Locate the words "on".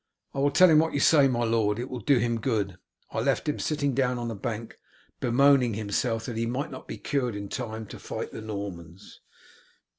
4.17-4.31